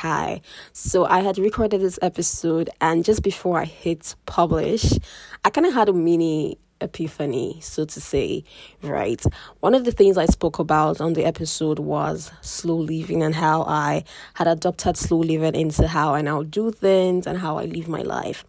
Hi. 0.00 0.40
So 0.72 1.04
I 1.04 1.20
had 1.20 1.36
recorded 1.36 1.82
this 1.82 1.98
episode, 2.00 2.70
and 2.80 3.04
just 3.04 3.22
before 3.22 3.60
I 3.60 3.66
hit 3.66 4.14
publish, 4.24 4.98
I 5.44 5.50
kind 5.50 5.66
of 5.66 5.74
had 5.74 5.90
a 5.90 5.92
mini 5.92 6.56
epiphany, 6.80 7.58
so 7.60 7.84
to 7.84 8.00
say, 8.00 8.44
right? 8.80 9.22
One 9.58 9.74
of 9.74 9.84
the 9.84 9.92
things 9.92 10.16
I 10.16 10.24
spoke 10.24 10.58
about 10.58 11.02
on 11.02 11.12
the 11.12 11.26
episode 11.26 11.80
was 11.80 12.32
slow 12.40 12.76
living 12.76 13.22
and 13.22 13.34
how 13.34 13.64
I 13.64 14.04
had 14.32 14.46
adopted 14.46 14.96
slow 14.96 15.18
living 15.18 15.54
into 15.54 15.86
how 15.86 16.14
I 16.14 16.22
now 16.22 16.44
do 16.44 16.70
things 16.70 17.26
and 17.26 17.36
how 17.36 17.58
I 17.58 17.66
live 17.66 17.86
my 17.86 18.00
life. 18.00 18.46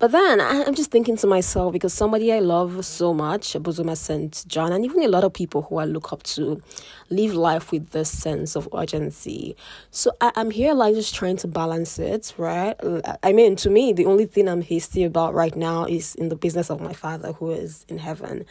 But 0.00 0.12
then 0.12 0.40
I, 0.40 0.62
am 0.62 0.74
just 0.74 0.90
thinking 0.90 1.18
to 1.18 1.26
myself 1.26 1.74
because 1.74 1.92
somebody 1.92 2.32
I 2.32 2.38
love 2.38 2.86
so 2.86 3.12
much, 3.12 3.52
Bozoma 3.52 3.94
St. 3.94 4.46
John, 4.48 4.72
and 4.72 4.82
even 4.82 5.02
a 5.02 5.08
lot 5.08 5.24
of 5.24 5.34
people 5.34 5.60
who 5.60 5.76
I 5.76 5.84
look 5.84 6.10
up 6.10 6.22
to 6.22 6.62
live 7.10 7.34
life 7.34 7.70
with 7.70 7.90
this 7.90 8.08
sense 8.10 8.56
of 8.56 8.66
urgency. 8.74 9.54
So 9.90 10.12
I, 10.22 10.32
I'm 10.36 10.50
here 10.52 10.72
like 10.72 10.94
just 10.94 11.14
trying 11.14 11.36
to 11.36 11.48
balance 11.48 11.98
it, 11.98 12.32
right? 12.38 12.76
I 13.22 13.34
mean, 13.34 13.56
to 13.56 13.68
me, 13.68 13.92
the 13.92 14.06
only 14.06 14.24
thing 14.24 14.48
I'm 14.48 14.62
hasty 14.62 15.04
about 15.04 15.34
right 15.34 15.54
now 15.54 15.84
is 15.84 16.14
in 16.14 16.30
the 16.30 16.36
business 16.36 16.70
of 16.70 16.80
my 16.80 16.94
father 16.94 17.32
who 17.32 17.50
is 17.50 17.84
in 17.86 17.98
heaven, 17.98 18.46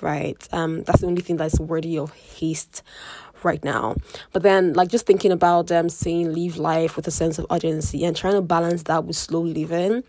right? 0.00 0.48
Um, 0.52 0.84
that's 0.84 1.02
the 1.02 1.06
only 1.06 1.20
thing 1.20 1.36
that's 1.36 1.60
worthy 1.60 1.98
of 1.98 2.14
haste 2.14 2.82
right 3.44 3.62
now. 3.64 3.96
But 4.32 4.42
then, 4.42 4.72
like, 4.72 4.88
just 4.88 5.06
thinking 5.06 5.32
about 5.32 5.66
them 5.68 5.88
saying 5.88 6.32
live 6.32 6.56
life 6.56 6.96
with 6.96 7.06
a 7.06 7.10
sense 7.10 7.38
of 7.38 7.46
urgency 7.50 8.04
and 8.04 8.16
trying 8.16 8.34
to 8.34 8.42
balance 8.42 8.84
that 8.84 9.04
with 9.04 9.16
slow 9.16 9.40
living 9.40 10.02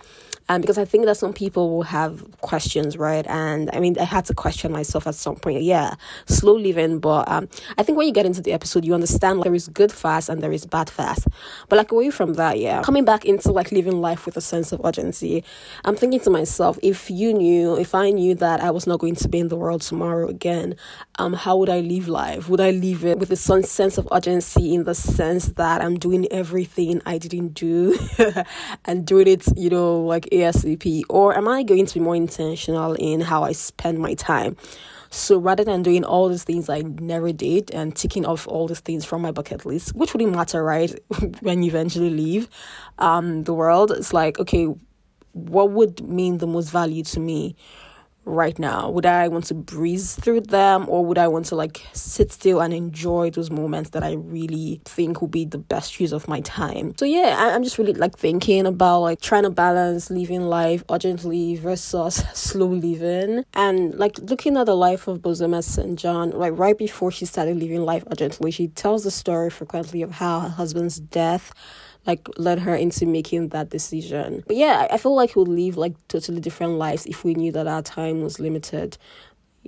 um, 0.48 0.62
because 0.62 0.78
I 0.78 0.86
think 0.86 1.06
that 1.06 1.18
some 1.18 1.34
people 1.34 1.72
will 1.72 1.84
have 1.84 2.24
questions, 2.42 2.98
right? 2.98 3.26
And 3.28 3.70
I 3.74 3.80
mean, 3.80 3.98
I 4.00 4.04
had 4.04 4.26
to 4.26 4.34
question 4.34 4.72
myself 4.72 5.08
at 5.08 5.16
some 5.16 5.36
point. 5.36 5.64
Yeah, 5.64 5.96
slow 6.28 6.56
living, 6.56 7.00
but 7.00 7.28
um, 7.30 7.50
I 7.78 7.84
think 7.84 7.98
when 7.98 8.08
you 8.08 8.14
get 8.14 8.28
into 8.28 8.42
the 8.42 8.54
episode, 8.54 8.86
you 8.86 8.94
understand 8.94 9.40
like, 9.40 9.46
there 9.46 9.56
is 9.56 9.68
good 9.70 9.92
fast 9.92 10.30
and 10.30 10.44
there 10.44 10.52
is 10.52 10.66
bad 10.66 10.90
fast. 10.90 11.28
But 11.68 11.78
like 11.78 11.92
away 11.92 12.12
from 12.12 12.34
that, 12.34 12.60
yeah, 12.60 12.84
coming 12.84 13.06
back 13.06 13.26
into 13.26 13.52
like 13.52 13.72
living 13.72 14.02
life 14.02 14.26
with 14.26 14.38
a 14.38 14.42
sense 14.42 14.72
of 14.72 14.82
urgency, 14.84 15.44
I'm 15.84 15.96
thinking 15.96 16.20
to 16.22 16.30
myself, 16.30 16.78
if 16.84 17.10
you 17.10 17.34
knew, 17.34 17.76
if 17.76 17.96
I 17.96 18.12
knew 18.12 18.36
that 18.36 18.62
I 18.62 18.70
was 18.70 18.86
not 18.86 19.00
going 19.00 19.16
to 19.16 19.28
be 19.28 19.40
in 19.40 19.48
the 19.48 19.56
world 19.56 19.82
tomorrow 19.82 20.28
again, 20.28 20.76
um, 21.18 21.34
how 21.34 21.58
would 21.58 21.70
I 21.70 21.80
live 21.80 22.08
life? 22.08 22.50
Would 22.50 22.62
I 22.62 22.70
live 22.70 23.04
it 23.04 23.18
with 23.30 23.40
a 23.40 23.64
sense 23.64 23.98
of 23.98 24.08
urgency 24.12 24.76
in 24.76 24.84
the 24.84 24.94
sense 24.94 25.48
that 25.50 25.82
I'm 25.82 25.98
doing 25.98 26.32
everything 26.32 27.02
I 27.06 27.18
didn't 27.18 27.50
do 27.50 27.98
and 28.86 29.06
doing 29.06 29.28
it, 29.28 29.46
you 29.58 29.70
know, 29.70 30.02
like 30.02 30.26
ASAP? 30.32 31.04
Or 31.10 31.36
am 31.36 31.48
I 31.48 31.64
going 31.64 31.86
to 31.88 31.94
be 31.96 32.00
more 32.00 32.16
intentional 32.16 32.94
in 32.94 33.22
how 33.22 33.44
I 33.44 33.54
spend 33.54 34.00
my 34.00 34.14
time? 34.14 34.58
So 35.10 35.40
rather 35.40 35.64
than 35.64 35.82
doing 35.82 36.04
all 36.04 36.30
these 36.30 36.44
things 36.44 36.70
I 36.70 36.82
never 36.82 37.32
did 37.32 37.72
and 37.72 37.96
ticking 37.96 38.26
off 38.26 38.48
all 38.48 38.68
these 38.68 38.82
things 38.82 39.06
from 39.06 39.22
my 39.22 39.32
bucket 39.32 39.66
list, 39.66 39.96
which 39.96 40.14
wouldn't 40.14 40.36
matter, 40.36 40.64
right? 40.64 40.94
when 41.40 41.64
you 41.64 41.70
eventually 41.70 42.10
leave 42.10 42.50
um, 43.00 43.44
the 43.44 43.54
world, 43.54 43.92
it's 43.92 44.14
like, 44.14 44.40
okay, 44.40 44.68
what 45.32 45.72
would 45.72 46.08
mean 46.08 46.38
the 46.38 46.48
most 46.48 46.70
value 46.70 47.04
to 47.04 47.20
me 47.20 47.56
right 48.26 48.58
now? 48.58 48.90
Would 48.90 49.06
I 49.06 49.28
want 49.28 49.46
to 49.46 49.54
breeze 49.54 50.16
through 50.16 50.42
them 50.42 50.86
or 50.90 51.06
would 51.06 51.18
I 51.18 51.28
want 51.28 51.46
to 51.48 51.56
like 51.56 51.86
sit 51.94 52.32
still 52.32 52.60
and 52.60 52.74
enjoy 52.74 53.30
those 53.30 53.52
moments 53.52 53.92
that 53.92 54.04
I 54.04 54.14
really 54.14 54.82
think 54.86 55.22
will 55.22 55.28
be 55.28 55.46
the 55.46 55.58
best 55.58 56.00
use 56.00 56.12
of 56.12 56.28
my 56.28 56.42
time? 56.42 56.96
So 56.98 57.06
yeah, 57.06 57.36
I, 57.38 57.56
am 57.56 57.64
just 57.64 57.78
really 57.78 57.94
like 57.94 58.18
thinking 58.18 58.66
about 58.66 59.02
like 59.02 59.22
trying 59.22 59.44
to 59.44 59.50
balance 59.50 60.10
living 60.10 60.48
life 60.48 60.84
urgently 60.90 61.56
versus 61.56 62.16
slow 62.34 62.68
living 62.68 63.46
and 63.54 63.96
like 63.96 64.18
looking 64.20 64.58
at 64.58 64.66
the 64.66 64.76
life 64.76 65.08
of 65.08 65.20
Bozoma 65.20 65.64
St. 65.64 65.98
John, 65.98 66.32
like 66.32 66.58
right 66.58 66.78
before 66.78 67.12
she 67.12 67.26
started 67.26 67.58
living 67.58 67.84
life 67.84 68.04
urgently, 68.12 68.52
she 68.52 68.68
tells 68.70 69.04
the 69.04 69.12
story 69.12 69.50
frequently 69.50 70.02
of 70.02 70.12
how 70.12 70.40
her 70.40 70.50
husband's 70.50 71.00
death 71.00 71.54
like 72.06 72.28
led 72.38 72.60
her 72.60 72.76
into 72.76 73.06
making 73.06 73.50
that 73.50 73.70
decision. 73.70 74.44
But 74.48 74.56
yeah, 74.56 74.88
I 74.92 74.98
feel 74.98 75.16
like 75.16 75.36
we 75.36 75.40
would 75.44 75.48
live 75.48 75.78
like 75.78 75.96
totally 76.08 76.40
different 76.40 76.74
lives 76.74 77.06
if 77.06 77.24
we 77.24 77.34
knew 77.34 77.52
that 77.54 77.68
our 77.68 77.82
time 77.82 78.22
was 78.22 78.40
limited. 78.40 78.98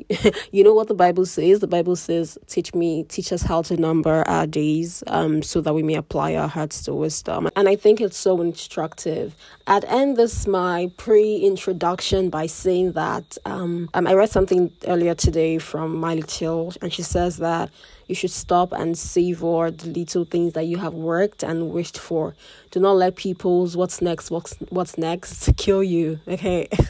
you 0.52 0.64
know 0.64 0.74
what 0.74 0.88
the 0.88 0.94
Bible 0.94 1.26
says? 1.26 1.60
The 1.60 1.68
Bible 1.68 1.96
says, 1.96 2.38
"Teach 2.48 2.74
me, 2.76 3.04
teach 3.04 3.32
us 3.34 3.42
how 3.42 3.62
to 3.64 3.78
number 3.78 4.24
our 4.28 4.46
days, 4.46 5.04
um, 5.08 5.42
so 5.42 5.62
that 5.62 5.74
we 5.74 5.84
may 5.84 5.96
apply 5.96 6.36
our 6.36 6.48
hearts 6.48 6.84
to 6.84 6.94
wisdom." 6.94 7.50
And 7.56 7.68
I 7.68 7.76
think 7.76 8.00
it's 8.00 8.18
so 8.18 8.40
instructive. 8.42 9.36
I'd 9.66 9.86
end 9.86 10.18
this 10.18 10.46
my 10.46 10.92
pre-introduction 10.98 12.30
by 12.30 12.46
saying 12.46 12.92
that 12.94 13.38
um, 13.46 13.90
um 13.96 14.08
I 14.08 14.14
read 14.14 14.30
something 14.30 14.72
earlier 14.88 15.16
today 15.16 15.58
from 15.58 15.98
Miley 15.98 16.24
Till, 16.28 16.74
and 16.82 16.94
she 16.94 17.02
says 17.02 17.38
that 17.38 17.72
you 18.08 18.16
should 18.16 18.32
stop 18.32 18.72
and 18.72 18.98
savor 18.98 19.72
the 19.72 19.88
little 19.88 20.26
things 20.26 20.54
that 20.54 20.64
you 20.64 20.78
have 20.78 20.94
worked 20.94 21.44
and 21.44 21.72
wished 21.72 21.98
for. 21.98 22.36
Do 22.72 22.80
not 22.80 22.94
let 22.94 23.16
people's 23.16 23.76
what's 23.76 24.02
next, 24.02 24.32
what's 24.32 24.56
what's 24.70 24.98
next 24.98 25.50
kill 25.58 25.84
you. 25.84 26.20
Okay. 26.28 26.68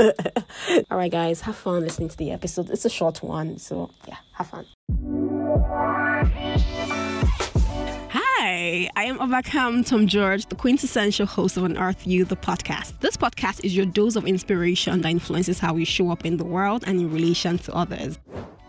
All 0.92 0.98
right, 0.98 1.12
guys, 1.12 1.42
have 1.42 1.56
fun 1.56 1.82
listening 1.82 2.10
to 2.10 2.18
the 2.18 2.32
episode. 2.32 2.70
It's 2.70 2.86
a 2.86 2.90
short 2.90 3.24
one, 3.24 3.58
so 3.58 3.90
yeah, 4.08 4.18
have 4.34 4.48
fun. 4.48 4.66
Hi, 8.10 8.90
I 8.96 9.06
am 9.06 9.18
Obakam 9.18 9.86
Tom 9.86 10.06
George, 10.06 10.46
the 10.46 10.56
quintessential 10.56 11.26
host 11.26 11.58
of 11.58 11.64
Unearth 11.64 12.06
You, 12.06 12.24
the 12.24 12.36
podcast. 12.36 13.00
This 13.00 13.18
podcast 13.18 13.66
is 13.66 13.76
your 13.76 13.86
dose 13.88 14.16
of 14.16 14.26
inspiration 14.26 15.02
that 15.02 15.10
influences 15.10 15.60
how 15.60 15.76
you 15.76 15.86
show 15.86 16.12
up 16.12 16.24
in 16.24 16.38
the 16.38 16.46
world 16.46 16.84
and 16.86 17.00
in 17.00 17.12
relation 17.12 17.58
to 17.58 17.74
others 17.74 18.20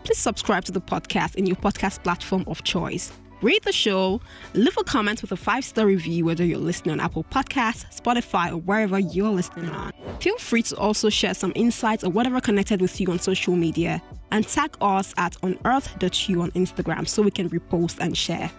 please 0.09 0.17
subscribe 0.17 0.65
to 0.65 0.71
the 0.71 0.81
podcast 0.81 1.35
in 1.35 1.45
your 1.45 1.55
podcast 1.57 2.01
platform 2.03 2.43
of 2.47 2.63
choice. 2.63 3.11
Rate 3.43 3.61
the 3.61 3.71
show, 3.71 4.19
leave 4.55 4.75
a 4.75 4.83
comment 4.83 5.21
with 5.21 5.31
a 5.31 5.37
five 5.37 5.63
star 5.63 5.85
review, 5.85 6.25
whether 6.25 6.43
you're 6.43 6.57
listening 6.57 6.93
on 6.93 6.99
Apple 6.99 7.25
Podcasts, 7.25 7.85
Spotify, 8.01 8.49
or 8.49 8.57
wherever 8.57 8.97
you're 8.97 9.29
listening 9.29 9.69
on. 9.69 9.93
Feel 10.19 10.35
free 10.39 10.63
to 10.63 10.75
also 10.77 11.09
share 11.09 11.35
some 11.35 11.51
insights 11.53 12.03
or 12.03 12.09
whatever 12.09 12.41
connected 12.41 12.81
with 12.81 12.99
you 12.99 13.11
on 13.11 13.19
social 13.19 13.55
media 13.55 14.01
and 14.31 14.47
tag 14.47 14.75
us 14.81 15.13
at 15.17 15.33
unearth.you 15.43 16.41
on 16.41 16.49
Instagram 16.51 17.07
so 17.07 17.21
we 17.21 17.29
can 17.29 17.47
repost 17.51 17.99
and 17.99 18.17
share. 18.17 18.49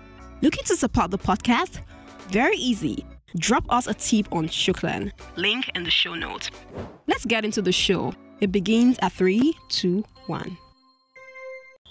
Looking 0.43 0.63
to 0.67 0.77
support 0.77 1.11
the 1.11 1.19
podcast? 1.19 1.81
Very 2.29 2.59
easy. 2.59 3.05
Drop 3.39 3.65
us 3.71 3.89
a 3.89 3.95
tip 3.95 4.33
on 4.33 4.47
Shuklan. 4.47 5.11
Link 5.35 5.69
in 5.75 5.83
the 5.83 5.91
show 5.91 6.15
notes. 6.15 6.53
Let's 7.09 7.25
get 7.25 7.45
into 7.45 7.61
the 7.61 7.73
show. 7.73 8.15
It 8.41 8.53
begins 8.53 9.01
at 9.03 9.11
3, 9.11 9.53
2, 9.69 10.05
1 10.29 10.57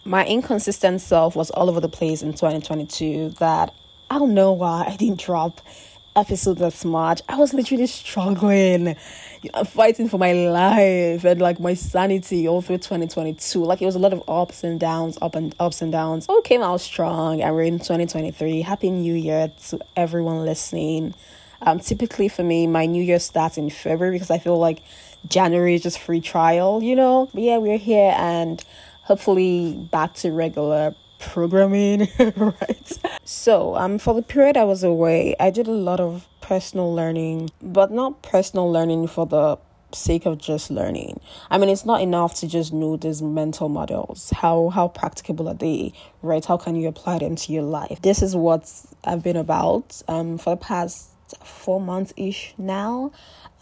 my 0.10 0.26
inconsistent 0.26 1.00
self 1.02 1.36
was 1.36 1.52
all 1.52 1.70
over 1.70 1.80
the 1.80 1.88
place 1.88 2.24
in 2.24 2.32
2022 2.32 3.30
that 3.38 3.72
I 4.10 4.18
don't 4.18 4.34
know 4.34 4.54
why 4.54 4.86
I 4.88 4.96
didn't 4.96 5.22
drop 5.22 5.62
episodes 6.16 6.64
as 6.64 6.84
much. 6.84 7.22
I 7.30 7.36
was 7.36 7.54
literally 7.54 7.86
struggling, 7.86 8.96
fighting 9.68 10.10
for 10.10 10.18
my 10.18 10.34
life 10.34 11.24
and 11.24 11.40
like 11.40 11.60
my 11.60 11.76
sanity 11.76 12.48
all 12.48 12.64
through 12.64 12.80
2022. 12.80 13.64
Like 13.64 13.84
it 13.84 13.86
was 13.86 13.94
a 13.94 14.00
lot 14.00 14.12
of 14.12 14.24
ups 14.28 14.64
and 14.64 14.80
downs, 14.80 15.20
up 15.22 15.36
and 15.36 15.54
ups 15.60 15.80
and 15.84 15.92
downs. 15.92 16.26
All 16.28 16.42
came 16.42 16.64
out 16.64 16.82
strong 16.82 17.44
and 17.44 17.54
we're 17.54 17.62
in 17.62 17.78
2023. 17.78 18.62
Happy 18.62 18.90
New 18.90 19.14
Year 19.14 19.52
to 19.68 19.80
everyone 19.96 20.44
listening. 20.44 21.14
Um, 21.62 21.80
typically 21.80 22.30
for 22.30 22.42
me, 22.42 22.66
my 22.66 22.88
New 22.88 23.04
Year 23.04 23.20
starts 23.20 23.60
in 23.60 23.70
February 23.70 24.16
because 24.16 24.32
I 24.32 24.40
feel 24.40 24.58
like 24.58 24.82
January 25.28 25.76
is 25.76 25.84
just 25.84 26.00
free 26.00 26.22
trial, 26.22 26.82
you 26.82 26.96
know. 26.96 27.30
But 27.32 27.44
yeah, 27.44 27.58
we're 27.58 27.78
here 27.78 28.16
and 28.18 28.64
hopefully 29.10 29.90
back 29.92 30.14
to 30.14 30.32
regular 30.32 30.96
programming, 31.20 32.08
right? 32.38 33.00
So, 33.26 33.76
um, 33.76 33.98
for 33.98 34.14
the 34.14 34.22
period 34.22 34.56
I 34.56 34.66
was 34.66 34.84
away, 34.84 35.36
I 35.40 35.50
did 35.50 35.68
a 35.68 35.72
lot 35.72 36.00
of 36.00 36.28
personal 36.42 36.94
learning, 36.94 37.50
but 37.60 37.92
not 37.92 38.22
personal 38.22 38.72
learning 38.72 39.08
for 39.08 39.26
the 39.26 39.58
sake 39.92 40.28
of 40.28 40.38
just 40.38 40.70
learning. 40.70 41.20
I 41.50 41.58
mean, 41.58 41.70
it's 41.70 41.86
not 41.86 42.02
enough 42.02 42.36
to 42.36 42.48
just 42.48 42.72
know 42.72 42.98
these 42.98 43.24
mental 43.24 43.68
models. 43.68 44.30
How 44.30 44.70
how 44.70 44.88
practicable 44.88 45.50
are 45.50 45.56
they? 45.56 45.94
Right? 46.22 46.46
How 46.46 46.58
can 46.58 46.76
you 46.76 46.88
apply 46.88 47.18
them 47.18 47.36
to 47.36 47.52
your 47.52 47.64
life? 47.64 48.00
This 48.04 48.22
is 48.22 48.36
what 48.36 48.72
I've 49.04 49.24
been 49.24 49.38
about 49.38 50.04
um 50.08 50.38
for 50.38 50.52
the 50.52 50.58
past 50.58 51.10
four 51.44 51.80
months 51.82 52.14
ish 52.18 52.54
now. 52.58 53.12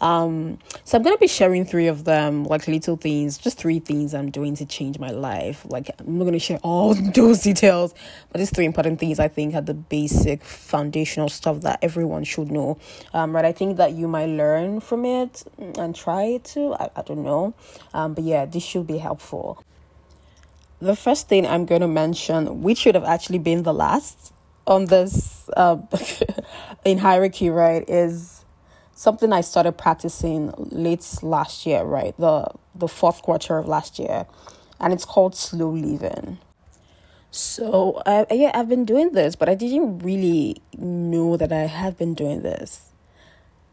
Um, 0.00 0.58
so 0.84 0.96
I'm 0.96 1.02
gonna 1.02 1.18
be 1.18 1.26
sharing 1.26 1.64
three 1.64 1.88
of 1.88 2.04
them, 2.04 2.44
like 2.44 2.68
little 2.68 2.96
things, 2.96 3.36
just 3.36 3.58
three 3.58 3.80
things 3.80 4.14
I'm 4.14 4.30
doing 4.30 4.54
to 4.56 4.64
change 4.64 4.98
my 4.98 5.10
life. 5.10 5.66
Like 5.68 5.90
I'm 5.98 6.18
not 6.18 6.24
gonna 6.24 6.38
share 6.38 6.58
all 6.62 6.94
those 7.14 7.40
details, 7.40 7.94
but 8.30 8.38
these 8.38 8.50
three 8.50 8.64
important 8.64 9.00
things 9.00 9.18
I 9.18 9.28
think 9.28 9.54
are 9.54 9.60
the 9.60 9.74
basic 9.74 10.44
foundational 10.44 11.28
stuff 11.28 11.62
that 11.62 11.80
everyone 11.82 12.24
should 12.24 12.50
know. 12.50 12.78
Um, 13.12 13.34
right? 13.34 13.44
I 13.44 13.52
think 13.52 13.76
that 13.78 13.92
you 13.92 14.06
might 14.06 14.26
learn 14.26 14.80
from 14.80 15.04
it 15.04 15.44
and 15.76 15.94
try 15.94 16.38
to. 16.44 16.74
I, 16.74 16.90
I 16.96 17.02
don't 17.02 17.24
know, 17.24 17.54
um, 17.92 18.14
but 18.14 18.24
yeah, 18.24 18.44
this 18.44 18.62
should 18.62 18.86
be 18.86 18.98
helpful. 18.98 19.64
The 20.80 20.94
first 20.94 21.28
thing 21.28 21.44
I'm 21.44 21.66
going 21.66 21.80
to 21.80 21.88
mention, 21.88 22.62
which 22.62 22.78
should 22.78 22.94
have 22.94 23.02
actually 23.02 23.40
been 23.40 23.64
the 23.64 23.74
last 23.74 24.32
on 24.68 24.84
this 24.84 25.48
uh, 25.56 25.78
in 26.84 26.98
hierarchy, 26.98 27.50
right, 27.50 27.88
is 27.88 28.44
something 28.92 29.32
I 29.32 29.40
started 29.40 29.72
practicing 29.72 30.52
late 30.56 31.06
last 31.22 31.66
year, 31.66 31.82
right? 31.82 32.16
The 32.18 32.48
the 32.74 32.88
fourth 32.88 33.22
quarter 33.22 33.58
of 33.58 33.66
last 33.66 33.98
year. 33.98 34.26
And 34.80 34.92
it's 34.92 35.04
called 35.04 35.34
slow 35.34 35.70
living. 35.70 36.38
So, 37.30 37.94
uh, 38.06 38.24
yeah, 38.30 38.52
I've 38.54 38.68
been 38.68 38.84
doing 38.84 39.12
this, 39.12 39.34
but 39.34 39.48
I 39.48 39.54
didn't 39.54 39.98
really 39.98 40.62
know 40.76 41.36
that 41.36 41.52
I 41.52 41.66
have 41.66 41.98
been 41.98 42.14
doing 42.14 42.42
this 42.42 42.92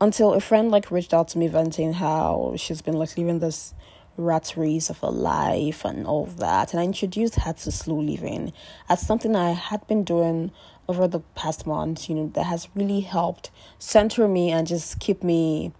until 0.02 0.34
a 0.34 0.42
friend 0.42 0.72
like 0.72 0.92
reached 0.92 1.14
out 1.14 1.28
to 1.30 1.38
me 1.38 1.48
venting 1.48 1.94
how 1.94 2.54
she's 2.58 2.82
been 2.82 2.96
like 2.96 3.16
living 3.18 3.40
this 3.40 3.74
rat 4.18 4.54
race 4.56 4.90
of 4.90 5.00
her 5.00 5.10
life 5.10 5.86
and 5.86 6.06
all 6.08 6.26
that. 6.26 6.72
And 6.72 6.80
I 6.80 6.84
introduced 6.84 7.36
her 7.36 7.54
to 7.54 7.72
slow 7.72 8.00
living 8.00 8.54
as 8.90 9.06
something 9.06 9.36
I 9.36 9.52
had 9.52 9.86
been 9.88 10.04
doing 10.04 10.52
over 10.88 11.08
the 11.08 11.20
past 11.36 11.66
month, 11.66 12.10
you 12.10 12.16
know, 12.16 12.32
that 12.36 12.46
has 12.46 12.68
really 12.76 13.02
helped 13.02 13.50
center 13.80 14.28
me 14.28 14.52
and 14.52 14.68
just 14.68 15.00
keep 15.00 15.24
me, 15.24 15.74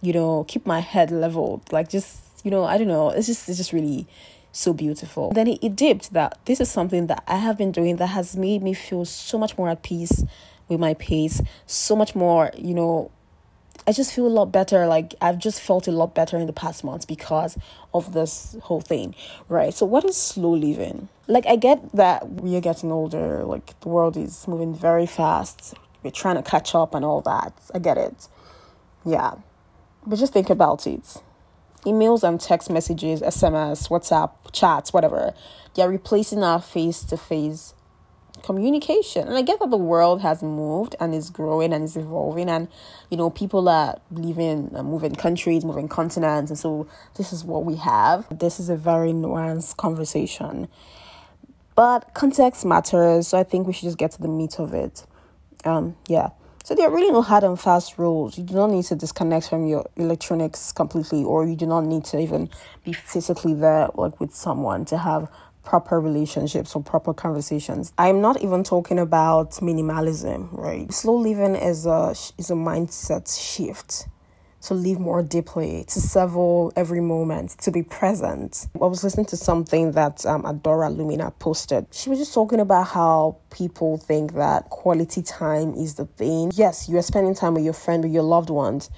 you 0.00 0.12
know, 0.12 0.44
keep 0.48 0.66
my 0.66 0.80
head 0.80 1.10
leveled. 1.10 1.72
Like 1.72 1.88
just, 1.88 2.20
you 2.44 2.50
know, 2.50 2.64
I 2.64 2.78
don't 2.78 2.88
know, 2.88 3.10
it's 3.10 3.26
just 3.26 3.48
it's 3.48 3.58
just 3.58 3.72
really 3.72 4.06
so 4.52 4.72
beautiful. 4.72 5.32
Then 5.32 5.46
it, 5.46 5.58
it 5.62 5.76
dipped 5.76 6.12
that 6.12 6.38
this 6.44 6.60
is 6.60 6.70
something 6.70 7.06
that 7.06 7.22
I 7.26 7.36
have 7.36 7.56
been 7.56 7.72
doing 7.72 7.96
that 7.96 8.08
has 8.08 8.36
made 8.36 8.62
me 8.62 8.74
feel 8.74 9.04
so 9.04 9.38
much 9.38 9.56
more 9.56 9.68
at 9.68 9.82
peace 9.82 10.24
with 10.68 10.80
my 10.80 10.94
pace, 10.94 11.40
so 11.66 11.96
much 11.96 12.14
more, 12.14 12.50
you 12.56 12.74
know, 12.74 13.10
I 13.86 13.92
just 13.92 14.12
feel 14.12 14.26
a 14.26 14.28
lot 14.28 14.52
better. 14.52 14.86
Like 14.86 15.14
I've 15.20 15.38
just 15.38 15.60
felt 15.60 15.88
a 15.88 15.92
lot 15.92 16.14
better 16.14 16.36
in 16.36 16.46
the 16.46 16.52
past 16.52 16.84
months 16.84 17.04
because 17.04 17.58
of 17.92 18.12
this 18.12 18.56
whole 18.62 18.80
thing, 18.80 19.14
right? 19.48 19.74
So, 19.74 19.86
what 19.86 20.04
is 20.04 20.16
slow 20.16 20.54
living? 20.54 21.08
Like, 21.26 21.46
I 21.46 21.56
get 21.56 21.92
that 21.92 22.28
we 22.40 22.56
are 22.56 22.60
getting 22.60 22.90
older, 22.90 23.44
like, 23.44 23.78
the 23.80 23.88
world 23.88 24.16
is 24.16 24.48
moving 24.48 24.74
very 24.74 25.06
fast. 25.06 25.74
We're 26.02 26.10
trying 26.10 26.36
to 26.36 26.42
catch 26.42 26.74
up 26.74 26.94
and 26.94 27.04
all 27.04 27.20
that. 27.22 27.52
I 27.72 27.78
get 27.78 27.98
it. 27.98 28.26
Yeah. 29.04 29.34
But 30.06 30.18
just 30.18 30.32
think 30.32 30.50
about 30.50 30.86
it 30.86 31.22
emails 31.86 32.22
and 32.22 32.40
text 32.40 32.70
messages, 32.70 33.22
SMS, 33.22 33.88
WhatsApp, 33.88 34.32
chats, 34.52 34.92
whatever, 34.92 35.34
they're 35.74 35.88
replacing 35.88 36.42
our 36.42 36.60
face 36.60 37.02
to 37.04 37.16
face 37.16 37.74
communication. 38.42 39.26
And 39.28 39.36
I 39.36 39.42
get 39.42 39.58
that 39.60 39.70
the 39.70 39.76
world 39.76 40.20
has 40.22 40.42
moved 40.42 40.96
and 41.00 41.14
is 41.14 41.30
growing 41.30 41.72
and 41.72 41.84
is 41.84 41.96
evolving, 41.96 42.48
and 42.48 42.68
you 43.10 43.16
know, 43.16 43.30
people 43.30 43.68
are 43.68 43.98
living, 44.10 44.70
uh, 44.74 44.82
moving 44.82 45.14
countries, 45.14 45.64
moving 45.64 45.88
continents, 45.88 46.50
and 46.50 46.58
so 46.58 46.86
this 47.16 47.32
is 47.32 47.44
what 47.44 47.64
we 47.64 47.76
have. 47.76 48.26
This 48.36 48.60
is 48.60 48.68
a 48.68 48.76
very 48.76 49.12
nuanced 49.12 49.76
conversation, 49.76 50.68
but 51.74 52.14
context 52.14 52.64
matters. 52.64 53.28
So 53.28 53.38
I 53.38 53.44
think 53.44 53.66
we 53.66 53.72
should 53.72 53.86
just 53.86 53.98
get 53.98 54.12
to 54.12 54.22
the 54.22 54.28
meat 54.28 54.58
of 54.58 54.74
it. 54.74 55.04
Um, 55.64 55.96
yeah. 56.08 56.30
So 56.62 56.74
there 56.74 56.86
are 56.88 56.94
really 56.94 57.10
no 57.10 57.22
hard 57.22 57.42
and 57.42 57.58
fast 57.58 57.98
rules. 57.98 58.36
You 58.38 58.44
do 58.44 58.54
not 58.54 58.70
need 58.70 58.84
to 58.84 58.94
disconnect 58.94 59.48
from 59.48 59.66
your 59.66 59.86
electronics 59.96 60.72
completely, 60.72 61.24
or 61.24 61.46
you 61.46 61.56
do 61.56 61.66
not 61.66 61.84
need 61.84 62.04
to 62.06 62.20
even 62.20 62.50
be 62.84 62.92
physically 62.92 63.54
there, 63.54 63.88
like 63.94 64.20
with 64.20 64.34
someone, 64.34 64.84
to 64.84 64.98
have 64.98 65.28
proper 65.70 66.00
relationships 66.00 66.74
or 66.74 66.82
proper 66.82 67.14
conversations. 67.14 67.92
I'm 67.96 68.20
not 68.20 68.42
even 68.42 68.64
talking 68.64 68.98
about 68.98 69.52
minimalism, 69.52 70.48
right? 70.50 70.92
Slow 70.92 71.14
living 71.14 71.54
is 71.54 71.86
a 71.86 72.10
is 72.38 72.50
a 72.50 72.54
mindset 72.54 73.24
shift 73.30 74.08
to 74.62 74.74
live 74.74 74.98
more 74.98 75.22
deeply, 75.22 75.84
to 75.86 76.00
savor 76.00 76.70
every 76.74 77.00
moment, 77.00 77.50
to 77.60 77.70
be 77.70 77.84
present. 77.84 78.66
I 78.82 78.86
was 78.86 79.04
listening 79.04 79.26
to 79.26 79.36
something 79.36 79.92
that 79.92 80.26
um, 80.26 80.42
Adora 80.42 80.94
Lumina 80.94 81.30
posted. 81.38 81.86
She 81.92 82.10
was 82.10 82.18
just 82.18 82.34
talking 82.34 82.58
about 82.58 82.88
how 82.88 83.38
people 83.50 83.96
think 83.96 84.34
that 84.34 84.70
quality 84.70 85.22
time 85.22 85.74
is 85.74 85.94
the 85.94 86.06
thing. 86.06 86.50
Yes, 86.52 86.88
you 86.88 86.98
are 86.98 87.02
spending 87.02 87.36
time 87.36 87.54
with 87.54 87.64
your 87.64 87.74
friend, 87.74 88.02
with 88.02 88.12
your 88.12 88.24
loved 88.24 88.50
ones, 88.50 88.90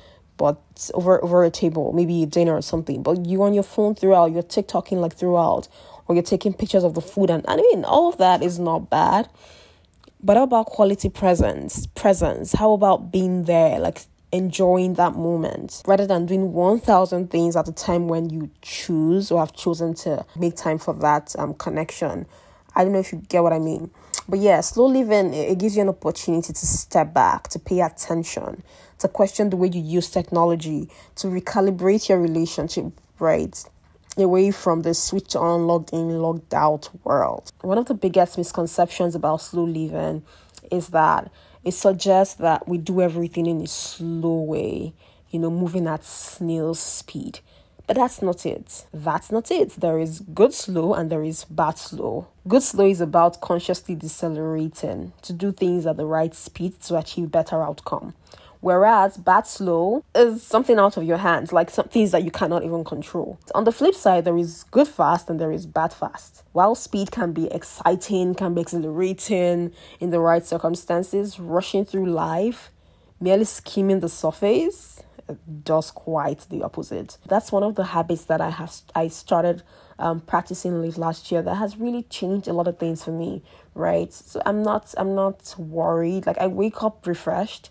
but 0.43 0.91
over 0.95 1.23
over 1.23 1.45
a 1.45 1.51
table, 1.51 1.93
maybe 1.93 2.27
dinner 2.27 2.55
or 2.55 2.63
something. 2.63 3.01
But 3.01 3.27
you're 3.27 3.45
on 3.45 3.55
your 3.55 3.63
phone 3.63 3.95
throughout, 3.95 4.33
you're 4.33 4.43
TikToking 4.43 4.99
like 4.99 5.15
throughout, 5.15 5.69
or 6.09 6.17
you're 6.17 6.25
taking 6.25 6.53
pictures 6.53 6.83
of 6.83 6.95
the 6.95 7.01
food, 7.01 7.31
and 7.31 7.45
I 7.47 7.55
mean 7.55 7.85
all 7.85 8.09
of 8.09 8.19
that 8.19 8.43
is 8.43 8.59
not 8.59 8.91
bad. 8.91 9.29
But 10.21 10.37
how 10.37 10.43
about 10.43 10.67
quality 10.67 11.11
presence? 11.11 11.87
Presence. 11.87 12.55
How 12.55 12.73
about 12.73 13.13
being 13.13 13.45
there, 13.45 13.79
like 13.79 14.01
enjoying 14.33 14.95
that 14.95 15.15
moment 15.15 15.81
rather 15.87 16.09
than 16.09 16.27
doing 16.27 16.53
1000 16.53 17.31
things 17.31 17.55
at 17.55 17.69
a 17.69 17.73
time 17.73 18.09
when 18.09 18.29
you 18.29 18.51
choose 18.63 19.31
or 19.31 19.39
have 19.39 19.53
chosen 19.53 19.95
to 19.95 20.25
make 20.37 20.57
time 20.57 20.79
for 20.79 20.95
that 20.95 21.37
um, 21.39 21.53
connection 21.53 22.25
i 22.75 22.83
don't 22.83 22.95
know 22.95 22.99
if 22.99 23.13
you 23.13 23.19
get 23.29 23.43
what 23.43 23.53
i 23.53 23.59
mean 23.59 23.91
but 24.29 24.39
yeah 24.39 24.61
slow 24.61 24.87
living 24.87 25.33
it 25.35 25.59
gives 25.59 25.77
you 25.77 25.83
an 25.83 25.89
opportunity 25.89 26.53
to 26.53 26.67
step 26.67 27.13
back 27.13 27.49
to 27.49 27.59
pay 27.59 27.81
attention 27.81 28.63
to 28.99 29.09
question 29.09 29.51
the 29.51 29.57
way 29.57 29.69
you 29.69 29.81
use 29.81 30.11
technology 30.11 30.89
to 31.15 31.27
recalibrate 31.27 32.09
your 32.09 32.21
relationship 32.21 32.87
right 33.19 33.65
away 34.19 34.51
from 34.51 34.83
the 34.83 34.93
switch 34.93 35.35
on 35.35 35.67
logged 35.67 35.93
in 35.93 36.21
logged 36.21 36.55
out 36.55 36.89
world 37.05 37.51
one 37.63 37.79
of 37.79 37.87
the 37.87 37.95
biggest 37.95 38.39
misconceptions 38.39 39.15
about 39.15 39.41
slow 39.41 39.65
living 39.65 40.23
is 40.71 40.89
that 40.89 41.31
it 41.65 41.73
suggests 41.73 42.35
that 42.35 42.67
we 42.67 42.79
do 42.79 43.01
everything 43.01 43.47
in 43.47 43.61
a 43.61 43.67
slow 43.67 44.43
way, 44.43 44.93
you 45.31 45.39
know, 45.39 45.51
moving 45.51 45.87
at 45.87 46.05
snail's 46.05 46.81
speed. 46.81 47.39
But 47.93 48.01
that's 48.01 48.23
not 48.23 48.47
it. 48.47 48.87
That's 48.95 49.31
not 49.31 49.51
it. 49.51 49.73
There 49.73 49.99
is 49.99 50.21
good 50.21 50.55
slow 50.55 50.95
and 50.95 51.13
there 51.13 51.23
is 51.23 51.45
bad 51.45 51.77
slow. 51.77 52.27
Good 52.49 52.63
slow 52.63 52.87
is 52.87 53.03
about 53.03 53.43
consciously 53.43 53.95
decelerating 53.95 55.13
to 55.21 55.33
do 55.35 55.53
things 55.53 55.85
at 55.85 55.99
the 55.99 56.07
right 56.07 56.35
speed 56.35 56.81
to 56.85 56.97
achieve 56.97 57.31
better 57.31 57.63
outcome. 57.63 58.15
Whereas 58.61 59.19
bad 59.19 59.47
slow 59.47 60.07
is 60.15 60.43
something 60.43 60.79
out 60.79 60.97
of 60.97 61.05
your 61.05 61.19
hands, 61.19 61.53
like 61.53 61.69
some 61.69 61.89
things 61.89 62.13
that 62.13 62.25
you 62.25 62.31
cannot 62.31 62.65
even 62.65 62.83
control. 62.83 63.39
On 63.55 63.65
the 63.65 63.73
flip 63.73 63.95
side, 63.95 64.25
there 64.25 64.39
is 64.39 64.65
good 64.71 64.89
fast 64.89 65.29
and 65.29 65.39
there 65.39 65.53
is 65.53 65.67
bad 65.67 65.93
fast. 65.93 66.45
While 66.53 66.75
speed 66.75 67.11
can 67.11 67.33
be 67.33 67.53
exciting, 67.53 68.35
can 68.35 68.55
be 68.55 68.63
exhilarating 68.63 69.71
in 70.01 70.09
the 70.09 70.21
right 70.21 70.47
circumstances, 70.47 71.39
rushing 71.39 71.85
through 71.85 72.07
life, 72.07 72.71
merely 73.21 73.45
skimming 73.45 74.01
the 74.01 74.09
surface 74.09 75.03
does 75.65 75.91
quite 75.91 76.47
the 76.51 76.63
opposite. 76.63 77.19
That's 77.27 77.53
one 77.53 77.63
of 77.63 77.75
the 77.75 77.85
habits 77.85 78.25
that 78.25 78.41
I 78.41 78.51
have 78.51 78.73
I 78.95 79.09
started 79.09 79.63
um, 79.99 80.21
practicing 80.21 80.81
late 80.83 80.99
last 80.99 81.31
year 81.31 81.43
that 81.43 81.57
has 81.57 81.77
really 81.77 82.03
changed 82.05 82.49
a 82.49 82.53
lot 82.53 82.69
of 82.69 82.79
things 82.79 83.05
for 83.05 83.13
me. 83.13 83.43
Right, 83.75 84.13
so 84.13 84.43
I'm 84.45 84.63
not 84.63 84.95
I'm 84.99 85.15
not 85.15 85.55
worried. 85.59 86.27
Like 86.27 86.39
I 86.39 86.47
wake 86.47 86.83
up 86.83 87.07
refreshed. 87.07 87.71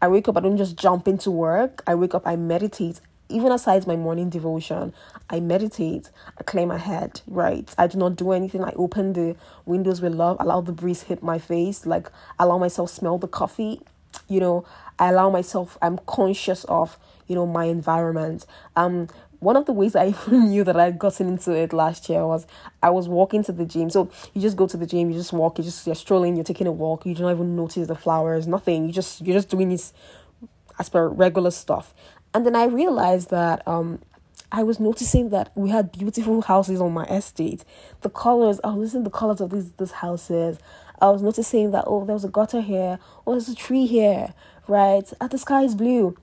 I 0.00 0.08
wake 0.08 0.28
up, 0.28 0.36
I 0.36 0.40
don't 0.40 0.56
just 0.56 0.76
jump 0.76 1.06
into 1.06 1.30
work. 1.30 1.82
I 1.86 1.94
wake 1.94 2.14
up, 2.14 2.26
I 2.26 2.36
meditate. 2.36 3.00
Even 3.28 3.52
aside 3.52 3.86
my 3.86 3.96
morning 3.96 4.30
devotion, 4.30 4.92
I 5.30 5.40
meditate, 5.40 6.10
I 6.38 6.42
clear 6.42 6.66
my 6.66 6.78
head, 6.78 7.22
right? 7.26 7.72
I 7.78 7.86
do 7.86 7.98
not 7.98 8.16
do 8.16 8.32
anything. 8.32 8.62
I 8.64 8.72
open 8.76 9.12
the 9.12 9.36
windows 9.64 10.00
with 10.00 10.14
love, 10.14 10.36
allow 10.40 10.60
the 10.60 10.72
breeze 10.72 11.02
hit 11.04 11.22
my 11.22 11.38
face, 11.38 11.86
like 11.86 12.10
allow 12.38 12.58
myself 12.58 12.90
smell 12.90 13.18
the 13.18 13.28
coffee. 13.28 13.80
You 14.28 14.40
know, 14.40 14.64
I 15.02 15.08
allow 15.08 15.30
myself, 15.30 15.76
I'm 15.82 15.98
conscious 16.06 16.62
of, 16.66 16.96
you 17.26 17.34
know, 17.34 17.44
my 17.44 17.64
environment. 17.64 18.46
Um, 18.76 19.08
one 19.40 19.56
of 19.56 19.66
the 19.66 19.72
ways 19.72 19.96
I 19.96 20.14
knew 20.30 20.62
that 20.62 20.78
I'd 20.78 20.96
gotten 20.96 21.26
into 21.26 21.50
it 21.50 21.72
last 21.72 22.08
year 22.08 22.24
was 22.24 22.46
I 22.84 22.90
was 22.90 23.08
walking 23.08 23.42
to 23.42 23.52
the 23.52 23.64
gym. 23.64 23.90
So 23.90 24.12
you 24.32 24.40
just 24.40 24.56
go 24.56 24.68
to 24.68 24.76
the 24.76 24.86
gym, 24.86 25.10
you 25.10 25.18
just 25.18 25.32
walk, 25.32 25.58
you 25.58 25.64
just 25.64 25.84
you're 25.88 25.96
strolling, 25.96 26.36
you're 26.36 26.44
taking 26.44 26.68
a 26.68 26.72
walk, 26.72 27.04
you 27.04 27.16
don't 27.16 27.32
even 27.32 27.56
notice 27.56 27.88
the 27.88 27.96
flowers, 27.96 28.46
nothing. 28.46 28.86
You 28.86 28.92
just 28.92 29.20
you're 29.22 29.36
just 29.36 29.48
doing 29.48 29.70
this 29.70 29.92
as 30.78 30.88
per 30.88 31.08
regular 31.08 31.50
stuff. 31.50 31.94
And 32.32 32.46
then 32.46 32.54
I 32.54 32.66
realized 32.66 33.30
that 33.30 33.66
um 33.66 33.98
I 34.52 34.62
was 34.62 34.78
noticing 34.78 35.30
that 35.30 35.50
we 35.56 35.70
had 35.70 35.90
beautiful 35.90 36.42
houses 36.42 36.80
on 36.80 36.92
my 36.92 37.06
estate. 37.06 37.64
The 38.02 38.10
colors, 38.10 38.60
I 38.62 38.74
was 38.74 38.92
to 38.92 39.00
the 39.00 39.10
colors 39.10 39.40
of 39.40 39.50
these 39.50 39.72
these 39.72 39.90
houses. 39.90 40.60
I 41.00 41.08
was 41.08 41.22
noticing 41.22 41.72
that 41.72 41.84
oh 41.88 42.04
there 42.04 42.14
was 42.14 42.24
a 42.24 42.28
gutter 42.28 42.60
here, 42.60 43.00
oh 43.26 43.32
there's 43.32 43.48
a 43.48 43.56
tree 43.56 43.86
here, 43.86 44.32
right? 44.68 45.10
And 45.20 45.30
the 45.30 45.38
sky 45.38 45.62
is 45.62 45.74
blue. 45.74 46.16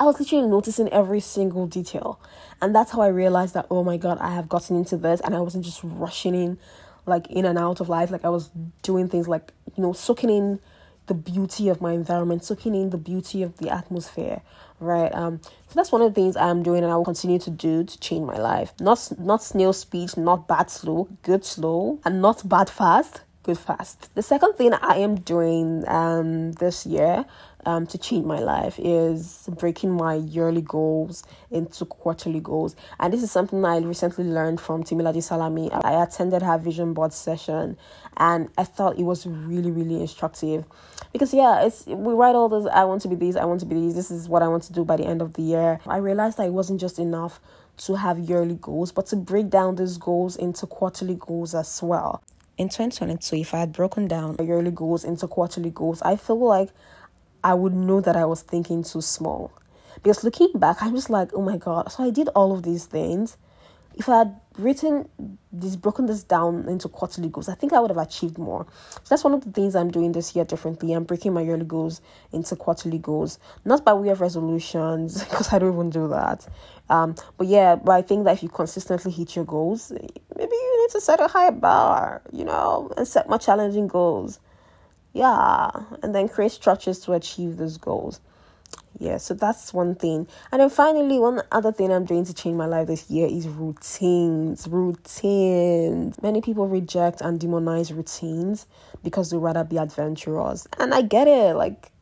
I 0.00 0.04
was 0.04 0.20
literally 0.20 0.46
noticing 0.46 0.88
every 0.90 1.20
single 1.20 1.66
detail. 1.66 2.20
And 2.60 2.74
that's 2.74 2.92
how 2.92 3.00
I 3.00 3.08
realized 3.08 3.54
that, 3.54 3.66
oh 3.70 3.84
my 3.84 3.96
God, 3.96 4.18
I 4.20 4.34
have 4.34 4.48
gotten 4.48 4.76
into 4.76 4.96
this 4.96 5.20
and 5.20 5.34
I 5.34 5.40
wasn't 5.40 5.64
just 5.64 5.80
rushing 5.82 6.34
in, 6.34 6.58
like 7.06 7.26
in 7.28 7.44
and 7.44 7.58
out 7.58 7.80
of 7.80 7.88
life. 7.88 8.10
Like 8.10 8.24
I 8.24 8.28
was 8.28 8.50
doing 8.82 9.08
things 9.08 9.28
like, 9.28 9.52
you 9.76 9.82
know, 9.82 9.92
soaking 9.92 10.30
in 10.30 10.60
the 11.06 11.14
beauty 11.14 11.68
of 11.68 11.80
my 11.80 11.92
environment, 11.92 12.44
soaking 12.44 12.74
in 12.74 12.90
the 12.90 12.98
beauty 12.98 13.42
of 13.42 13.56
the 13.56 13.70
atmosphere, 13.70 14.42
right? 14.78 15.12
Um, 15.14 15.40
so 15.42 15.74
that's 15.74 15.90
one 15.90 16.02
of 16.02 16.14
the 16.14 16.20
things 16.20 16.36
I'm 16.36 16.62
doing 16.62 16.84
and 16.84 16.92
I 16.92 16.96
will 16.96 17.04
continue 17.04 17.38
to 17.40 17.50
do 17.50 17.82
to 17.82 17.98
change 17.98 18.26
my 18.26 18.38
life. 18.38 18.72
Not 18.78 19.12
not 19.18 19.42
snail 19.42 19.72
speed, 19.72 20.16
not 20.16 20.46
bad 20.46 20.70
slow, 20.70 21.08
good 21.22 21.44
slow, 21.44 21.98
and 22.04 22.22
not 22.22 22.48
bad 22.48 22.70
fast, 22.70 23.22
good 23.48 23.58
fast. 23.58 24.14
The 24.14 24.22
second 24.22 24.56
thing 24.56 24.74
I 24.74 24.98
am 24.98 25.14
doing 25.16 25.82
um 25.88 26.52
this 26.52 26.84
year 26.84 27.24
um, 27.64 27.86
to 27.86 27.96
change 27.96 28.26
my 28.26 28.38
life 28.38 28.78
is 28.78 29.48
breaking 29.58 29.92
my 29.96 30.14
yearly 30.16 30.60
goals 30.60 31.24
into 31.50 31.86
quarterly 31.86 32.40
goals. 32.40 32.76
And 33.00 33.10
this 33.10 33.22
is 33.22 33.30
something 33.30 33.64
I 33.64 33.78
recently 33.78 34.24
learned 34.24 34.60
from 34.60 34.84
Timiladi 34.84 35.22
Salami. 35.22 35.70
I 35.72 36.02
attended 36.02 36.42
her 36.42 36.58
vision 36.58 36.92
board 36.92 37.14
session 37.14 37.78
and 38.18 38.50
I 38.58 38.64
thought 38.64 38.98
it 38.98 39.04
was 39.04 39.26
really, 39.26 39.70
really 39.70 39.98
instructive. 40.00 40.66
Because 41.14 41.32
yeah, 41.32 41.64
it's 41.64 41.86
we 41.86 42.12
write 42.12 42.34
all 42.34 42.50
this 42.50 42.70
I 42.70 42.84
want 42.84 43.00
to 43.02 43.08
be 43.08 43.16
this, 43.16 43.34
I 43.36 43.46
want 43.46 43.60
to 43.60 43.66
be 43.66 43.74
this, 43.74 43.94
this 43.94 44.10
is 44.10 44.28
what 44.28 44.42
I 44.42 44.48
want 44.48 44.64
to 44.64 44.74
do 44.74 44.84
by 44.84 44.96
the 44.96 45.06
end 45.06 45.22
of 45.22 45.32
the 45.34 45.42
year. 45.42 45.80
I 45.86 45.96
realized 45.96 46.36
that 46.36 46.46
it 46.46 46.52
wasn't 46.52 46.80
just 46.80 46.98
enough 46.98 47.40
to 47.78 47.94
have 47.94 48.18
yearly 48.18 48.58
goals, 48.60 48.92
but 48.92 49.06
to 49.06 49.16
break 49.16 49.48
down 49.48 49.76
these 49.76 49.96
goals 49.96 50.36
into 50.36 50.66
quarterly 50.66 51.16
goals 51.18 51.54
as 51.54 51.82
well. 51.82 52.22
In 52.58 52.68
2022, 52.68 53.36
if 53.36 53.54
I 53.54 53.60
had 53.60 53.72
broken 53.72 54.08
down 54.08 54.36
yearly 54.40 54.72
goals 54.72 55.04
into 55.04 55.28
quarterly 55.28 55.70
goals, 55.70 56.02
I 56.02 56.16
feel 56.16 56.44
like 56.44 56.70
I 57.44 57.54
would 57.54 57.72
know 57.72 58.00
that 58.00 58.16
I 58.16 58.24
was 58.24 58.42
thinking 58.42 58.82
too 58.82 59.00
small. 59.00 59.52
Because 59.94 60.24
looking 60.24 60.50
back, 60.56 60.78
I'm 60.80 60.94
just 60.94 61.08
like, 61.08 61.30
oh 61.34 61.40
my 61.40 61.56
god, 61.56 61.90
so 61.92 62.02
I 62.02 62.10
did 62.10 62.28
all 62.34 62.52
of 62.52 62.64
these 62.64 62.84
things. 62.84 63.36
If 63.98 64.08
I 64.08 64.18
had 64.18 64.40
written 64.56 65.08
this, 65.52 65.74
broken 65.74 66.06
this 66.06 66.22
down 66.22 66.68
into 66.68 66.88
quarterly 66.88 67.28
goals, 67.28 67.48
I 67.48 67.54
think 67.56 67.72
I 67.72 67.80
would 67.80 67.90
have 67.90 67.98
achieved 67.98 68.38
more. 68.38 68.64
So 68.94 69.02
that's 69.10 69.24
one 69.24 69.34
of 69.34 69.44
the 69.44 69.50
things 69.50 69.74
I'm 69.74 69.90
doing 69.90 70.12
this 70.12 70.36
year 70.36 70.44
differently. 70.44 70.92
I'm 70.92 71.02
breaking 71.02 71.34
my 71.34 71.40
yearly 71.40 71.64
goals 71.64 72.00
into 72.32 72.54
quarterly 72.54 72.98
goals, 72.98 73.40
not 73.64 73.84
by 73.84 73.94
way 73.94 74.10
of 74.10 74.20
resolutions, 74.20 75.24
because 75.28 75.52
I 75.52 75.58
don't 75.58 75.74
even 75.74 75.90
do 75.90 76.06
that. 76.08 76.46
Um, 76.88 77.16
but 77.36 77.48
yeah, 77.48 77.74
but 77.74 77.90
I 77.90 78.02
think 78.02 78.24
that 78.24 78.34
if 78.34 78.42
you 78.44 78.48
consistently 78.48 79.10
hit 79.10 79.34
your 79.34 79.44
goals, 79.44 79.90
maybe 79.90 80.52
you 80.52 80.82
need 80.82 80.90
to 80.92 81.00
set 81.00 81.20
a 81.20 81.26
higher 81.26 81.50
bar, 81.50 82.22
you 82.32 82.44
know, 82.44 82.92
and 82.96 83.06
set 83.06 83.28
more 83.28 83.38
challenging 83.40 83.88
goals. 83.88 84.38
Yeah, 85.12 85.70
and 86.04 86.14
then 86.14 86.28
create 86.28 86.52
structures 86.52 87.00
to 87.00 87.14
achieve 87.14 87.56
those 87.56 87.78
goals 87.78 88.20
yeah 88.98 89.16
so 89.16 89.34
that's 89.34 89.72
one 89.74 89.94
thing. 89.94 90.26
And 90.52 90.60
then 90.60 90.70
finally 90.70 91.18
one 91.18 91.42
other 91.52 91.72
thing 91.72 91.92
i'm 91.92 92.04
doing 92.04 92.24
to 92.24 92.34
change 92.34 92.56
my 92.56 92.66
life 92.66 92.86
this 92.86 93.10
year 93.10 93.28
is 93.28 93.48
routines 93.48 94.66
routines. 94.68 96.20
Many 96.22 96.40
people 96.40 96.66
reject 96.66 97.20
and 97.20 97.38
demonize 97.38 97.94
routines 97.94 98.66
because 99.02 99.30
they 99.30 99.36
rather 99.36 99.64
be 99.64 99.76
adventurous. 99.76 100.66
And 100.78 100.94
i 100.94 101.02
get 101.02 101.28
it 101.28 101.54
like 101.54 101.92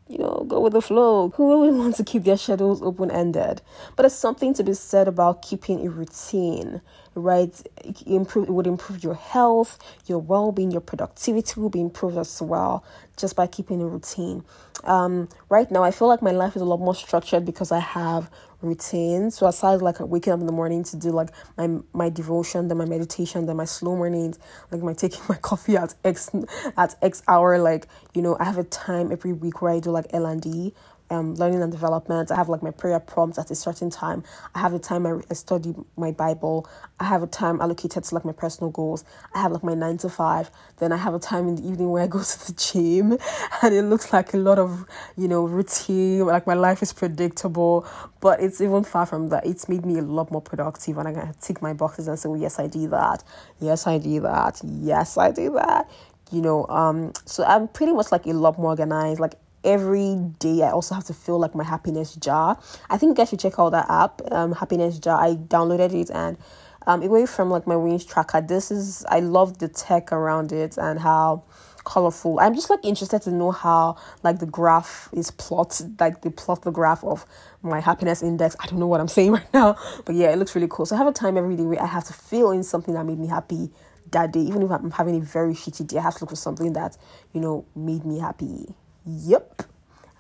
go 0.49 0.61
with 0.61 0.73
the 0.73 0.83
flow. 0.83 1.31
Who 1.37 1.61
would 1.61 1.75
want 1.79 1.97
to 1.97 2.05
keep 2.05 2.25
their 2.25 2.37
schedules 2.37 2.83
open 2.83 3.11
ended? 3.11 3.63
But 3.95 4.05
there's 4.05 4.15
something 4.15 4.55
to 4.55 4.65
be 4.65 4.75
said 4.75 5.09
about 5.09 5.43
keeping 5.43 5.87
a 5.87 5.91
routine, 5.91 6.81
right? 7.15 7.55
It, 7.85 8.03
improve, 8.07 8.49
it 8.49 8.53
would 8.53 8.67
improve 8.67 9.03
your 9.03 9.15
health, 9.15 9.79
your 10.07 10.19
well 10.19 10.53
being, 10.53 10.71
your 10.71 10.81
productivity 10.81 11.61
will 11.61 11.71
be 11.71 11.81
improved 11.81 12.17
as 12.19 12.41
well 12.43 12.85
just 13.17 13.37
by 13.37 13.47
keeping 13.47 13.81
a 13.81 13.87
routine. 13.87 14.45
Um, 14.85 15.29
right 15.49 15.71
now, 15.71 15.83
I 15.83 15.91
feel 15.91 16.09
like 16.09 16.23
my 16.23 16.31
life 16.31 16.55
is 16.55 16.63
a 16.63 16.67
lot 16.67 16.81
more 16.81 16.95
structured 16.95 17.45
because 17.45 17.73
I 17.73 17.81
have 17.81 18.31
routine. 18.67 19.31
So 19.31 19.47
aside 19.47 19.83
like 19.83 20.01
waking 20.01 20.33
up 20.33 20.41
in 20.41 20.47
the 20.47 20.53
morning 20.53 20.85
to 20.85 20.97
do 20.97 21.11
like 21.11 21.31
my 21.57 21.79
my 21.93 22.09
devotion, 22.11 22.69
then 22.69 22.79
my 22.79 22.85
meditation, 22.85 23.47
then 23.47 23.57
my 23.57 23.65
slow 23.65 23.97
mornings, 23.97 24.39
like 24.71 24.83
my 24.83 24.93
taking 24.93 25.23
my 25.29 25.37
coffee 25.37 25.77
at 25.77 25.95
X 26.05 26.31
at 26.77 26.97
X 27.03 27.23
hour, 27.29 27.59
like 27.59 27.89
you 28.15 28.23
know, 28.23 28.37
I 28.39 28.45
have 28.45 28.59
a 28.59 28.65
time 28.65 29.13
every 29.13 29.33
week 29.33 29.63
where 29.63 29.73
I 29.73 29.81
do 29.81 29.91
like 29.91 30.07
L 30.13 30.27
and 30.27 30.41
D 30.41 30.75
um, 31.11 31.35
learning 31.37 31.63
and 31.63 31.73
development. 31.73 32.31
I 32.31 32.37
have 32.37 32.49
like 32.49 32.63
my 32.63 32.71
prayer 32.71 33.01
prompts 33.01 33.39
at 33.39 33.51
a 33.51 33.55
certain 33.55 33.91
time. 33.91 34.25
I 34.55 34.61
have 34.61 34.73
the 34.73 34.79
time 34.79 35.07
I, 35.07 35.21
I 35.31 35.35
study 35.35 35.75
my 35.97 36.13
Bible. 36.13 36.69
I 37.01 37.05
have 37.05 37.23
a 37.23 37.27
time 37.27 37.61
allocated 37.61 38.05
to 38.05 38.15
like 38.15 38.25
my 38.25 38.33
personal 38.33 38.71
goals. 38.71 39.05
I 39.35 39.43
have 39.43 39.53
like 39.53 39.63
my 39.65 39.75
nine 39.75 39.99
to 39.99 40.09
five. 40.09 40.51
Then 40.79 40.93
I 40.93 40.97
have 40.97 41.15
a 41.15 41.19
time 41.19 41.49
in 41.49 41.57
the 41.57 41.63
evening 41.69 41.91
where 41.91 42.03
I 42.03 42.07
go 42.07 42.19
to 42.23 42.47
the 42.47 42.53
gym, 42.53 43.19
and 43.63 43.75
it 43.75 43.83
looks 43.83 44.13
like 44.13 44.35
a 44.35 44.39
lot 44.39 44.59
of 44.59 44.87
you 45.17 45.29
know 45.29 45.45
routine. 45.47 46.27
Like 46.27 46.47
my 46.47 46.55
life 46.55 46.83
is 46.83 46.93
predictable, 46.93 47.87
but 48.21 48.41
it's 48.41 48.61
even 48.61 48.85
far 48.85 49.07
from 49.07 49.29
that. 49.31 49.47
It's 49.47 49.69
made 49.69 49.85
me 49.87 49.99
a 49.99 50.03
lot 50.03 50.31
more 50.31 50.43
productive, 50.43 50.99
and 50.99 51.09
I 51.09 51.13
can 51.13 51.35
tick 51.41 51.63
my 51.63 51.73
boxes 51.73 52.09
and 52.09 52.19
say, 52.19 52.29
"Well, 52.29 52.41
yes, 52.41 52.59
I 52.59 52.67
do 52.67 52.89
that. 52.89 53.23
Yes, 53.61 53.87
I 53.87 53.99
do 53.99 54.21
that. 54.21 54.61
Yes, 54.65 55.17
I 55.19 55.31
do 55.33 55.53
that." 55.55 55.91
You 56.33 56.43
know, 56.43 56.67
um, 56.67 57.13
so 57.25 57.45
I'm 57.45 57.69
pretty 57.69 57.93
much 57.93 58.13
like 58.13 58.27
a 58.27 58.33
lot 58.33 58.59
more 58.59 58.71
organized. 58.71 59.21
Like 59.21 59.37
every 59.65 60.17
day 60.39 60.63
I 60.63 60.71
also 60.71 60.95
have 60.95 61.05
to 61.05 61.15
fill 61.15 61.39
like 61.39 61.55
my 61.55 61.65
happiness 61.65 62.15
jar. 62.15 62.59
I 62.91 62.99
think 62.99 63.11
you 63.11 63.15
guys 63.15 63.31
should 63.31 63.41
check 63.41 63.59
out 63.59 63.71
that 63.71 63.87
app, 63.91 64.21
um, 64.31 64.53
happiness 64.53 64.99
jar. 64.99 65.21
I 65.21 65.35
downloaded 65.35 65.95
it 65.95 66.11
and 66.11 66.39
um, 66.87 67.03
away 67.03 67.27
from 67.27 67.51
like 67.51 67.67
my 67.67 67.77
wins 67.77 68.05
tracker. 68.05 68.41
This 68.41 68.71
is 68.71 69.05
I 69.09 69.21
love 69.21 69.59
the 69.59 69.69
tech 69.69 70.13
around 70.13 70.53
it 70.53 70.77
and 70.79 71.01
how 71.01 71.45
colorful. 71.85 72.39
I'm 72.41 72.55
just 72.55 72.69
like 72.69 72.81
interested 72.85 73.23
to 73.23 73.31
know 73.31 73.51
how 73.51 73.97
like 74.23 74.39
the 74.39 74.47
graph 74.47 75.09
is 75.13 75.31
plotted, 75.31 75.99
like 75.99 76.23
they 76.23 76.31
plot 76.31 76.63
the 76.63 76.71
graph 76.71 77.03
of 77.05 77.25
my 77.63 77.81
happiness 77.81 78.23
index. 78.23 78.55
I 78.61 78.67
don't 78.67 78.79
know 78.79 78.87
what 78.87 79.01
I'm 79.01 79.09
saying 79.09 79.33
right 79.39 79.55
now, 79.55 79.77
but 80.05 80.15
yeah, 80.15 80.31
it 80.31 80.37
looks 80.37 80.55
really 80.55 80.69
cool. 80.69 80.85
So 80.85 80.95
I 80.95 80.99
have 80.99 81.07
a 81.07 81.13
time 81.13 81.37
every 81.37 81.57
day 81.57 81.65
where 81.65 81.83
I 81.83 81.87
have 81.87 82.05
to 82.05 82.13
fill 82.13 82.51
in 82.51 82.63
something 82.63 82.95
that 82.95 83.05
made 83.05 83.19
me 83.19 83.29
happy 83.29 83.71
that 84.13 84.33
day. 84.33 84.41
Even 84.41 84.63
if 84.63 84.71
I'm 84.71 84.91
having 84.91 85.17
a 85.17 85.21
very 85.21 85.55
shitty 85.55 85.87
day, 85.87 85.99
I 85.99 86.03
have 86.03 86.15
to 86.17 86.25
look 86.25 86.31
for 86.31 86.37
something 86.37 86.75
that 86.75 86.97
you 87.33 87.41
know 87.41 87.65
made 87.75 88.05
me 88.05 88.19
happy. 88.19 88.75
Yep. 89.07 89.63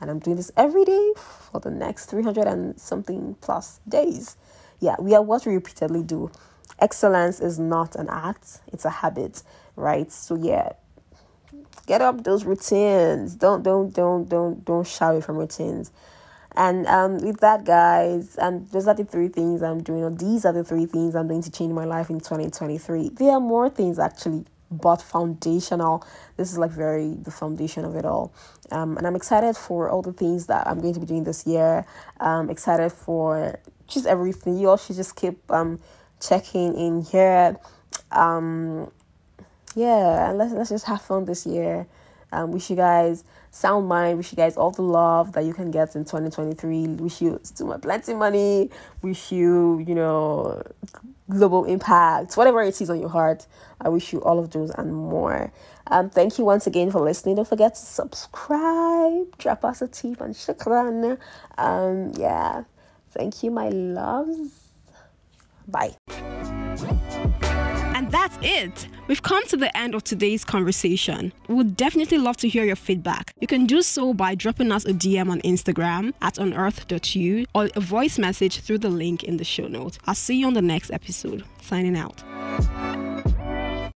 And 0.01 0.11
I'm 0.11 0.19
doing 0.19 0.37
this 0.37 0.53
every 0.57 0.85
day 0.85 1.13
for 1.17 1.61
the 1.61 1.71
next 1.71 2.07
300 2.07 2.47
and 2.47 2.79
something 2.79 3.37
plus 3.41 3.81
days. 3.89 4.37
Yeah, 4.79 4.97
we 5.01 5.15
are 5.15 5.23
what 5.23 5.47
we 5.47 5.55
repeatedly 5.55 6.03
do. 6.03 6.31
Excellence 6.79 7.41
is 7.41 7.59
not 7.59 7.97
an 7.97 8.09
act, 8.11 8.61
it's 8.73 8.85
a 8.85 8.91
habit, 8.91 9.43
right? 9.75 10.13
So 10.13 10.35
yeah, 10.37 10.73
get 11.87 12.03
up 12.03 12.25
those 12.25 12.45
routines. 12.45 13.35
Don't 13.35 13.63
don't 13.63 13.95
don't 13.95 14.29
don't 14.29 14.63
don't 14.65 14.87
shy 14.87 15.11
away 15.11 15.21
from 15.23 15.39
routines. 15.39 15.91
And 16.55 16.87
um, 16.87 17.19
with 17.19 17.41
that, 17.41 17.65
guys, 17.65 18.37
and 18.37 18.69
those 18.71 18.87
are 18.89 18.95
the 18.95 19.05
three 19.05 19.29
things 19.29 19.63
I'm 19.63 19.83
doing, 19.83 20.03
or 20.03 20.11
these 20.11 20.45
are 20.47 20.53
the 20.53 20.65
three 20.65 20.87
things 20.87 21.15
I'm 21.15 21.29
doing 21.29 21.43
to 21.43 21.51
change 21.51 21.73
my 21.73 21.85
life 21.85 22.09
in 22.09 22.19
2023. 22.19 23.11
There 23.11 23.33
are 23.33 23.41
more 23.41 23.69
things 23.69 23.99
actually 23.99 24.47
but 24.71 25.03
foundational. 25.03 26.07
This 26.37 26.53
is 26.53 26.59
like 26.59 26.71
very 26.71 27.15
the 27.15 27.31
foundation 27.31 27.85
of 27.85 27.97
it 27.97 28.05
all. 28.05 28.33
Um, 28.73 28.97
and 28.97 29.07
I'm 29.07 29.17
excited 29.17 29.57
for 29.57 29.89
all 29.89 30.03
the 30.03 30.13
things 30.13 30.47
that 30.47 30.67
I'm 30.67 30.81
going 30.81 30.95
to 30.95 31.01
be 31.01 31.07
doing 31.07 31.25
this 31.25 31.47
year. 31.47 31.87
Um, 32.21 32.51
excited 32.51 32.91
for 32.91 33.59
just 33.87 34.07
everything. 34.07 34.59
You 34.59 34.71
all 34.71 34.77
should 34.77 34.97
just 34.97 35.17
keep 35.17 35.39
um 35.51 35.81
checking 36.21 36.75
in 36.75 37.03
here. 37.03 37.57
Um, 38.11 38.91
yeah, 39.75 40.31
and 40.31 40.39
let's 40.39 40.53
let's 40.53 40.71
just 40.71 40.87
have 40.87 41.03
fun 41.03 41.25
this 41.25 41.47
year. 41.47 41.87
Um, 42.33 42.51
wish 42.51 42.71
you 42.71 42.77
guys 42.77 43.25
sound 43.57 43.89
mind. 43.89 44.19
Wish 44.19 44.33
you 44.33 44.37
guys 44.37 44.57
all 44.57 44.71
the 44.71 44.83
love 44.83 45.33
that 45.33 45.45
you 45.45 45.55
can 45.55 45.71
get 45.71 45.97
in 45.97 46.05
2023. 46.05 46.89
Wish 46.89 47.23
you 47.23 47.41
much 47.61 47.83
plenty 47.83 48.15
money. 48.15 48.71
Wish 49.03 49.33
you, 49.33 49.83
you 49.87 49.95
know, 49.95 50.63
global 51.31 51.65
impact, 51.65 52.37
whatever 52.37 52.63
it 52.63 52.81
is 52.81 52.91
on 52.91 53.01
your 53.01 53.09
heart. 53.09 53.47
I 53.81 53.89
wish 53.89 54.13
you 54.13 54.23
all 54.23 54.39
of 54.39 54.51
those 54.51 54.71
and 54.71 54.95
more. 54.95 55.53
Um, 55.89 56.11
thank 56.11 56.39
you 56.39 56.45
once 56.45 56.67
again 56.67 56.91
for 56.91 57.01
listening. 57.01 57.37
Don't 57.37 57.49
forget 57.49 57.75
to 57.75 57.81
subscribe, 57.81 59.39
drop 59.39 59.65
us 59.65 59.83
a 59.83 59.89
tip, 59.89 60.21
and 60.21 60.35
shukran. 60.35 61.19
Um, 61.57 62.13
yeah, 62.17 62.65
thank 63.11 63.43
you, 63.43 63.51
my 63.51 63.69
loves. 63.69 64.51
Bye. 65.69 65.97
It. 68.47 68.89
We've 69.09 69.23
come 69.23 69.45
to 69.49 69.57
the 69.57 69.77
end 69.77 69.95
of 69.95 70.05
today's 70.05 70.45
conversation. 70.45 71.33
We 71.49 71.57
would 71.57 71.77
definitely 71.77 72.19
love 72.19 72.37
to 72.39 72.49
hear 72.49 72.65
your 72.65 72.77
feedback. 72.77 73.33
You 73.41 73.47
can 73.47 73.67
do 73.67 73.83
so 73.83 74.15
by 74.15 74.35
dropping 74.35 74.71
us 74.73 74.85
a 74.85 74.93
DM 74.93 75.31
on 75.31 75.41
Instagram 75.41 76.13
at 76.23 76.39
unearth.u 76.39 77.47
or 77.55 77.69
a 77.75 77.81
voice 77.81 78.19
message 78.19 78.61
through 78.61 78.79
the 78.79 78.89
link 78.89 79.25
in 79.25 79.37
the 79.37 79.45
show 79.45 79.67
notes. 79.67 79.99
I'll 80.07 80.15
see 80.15 80.41
you 80.41 80.47
on 80.47 80.55
the 80.55 80.63
next 80.63 80.91
episode. 80.91 81.45
Signing 81.61 81.97
out. 81.97 82.23